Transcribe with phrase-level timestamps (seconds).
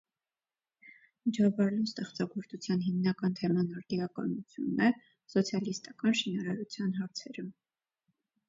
[1.37, 4.89] Ջաբարլու ստեղծագործության հիմնական թեման արդիականությունն է,
[5.35, 7.47] սոցիալիստական շինարարության հարցերը։